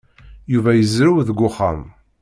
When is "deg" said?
1.27-1.39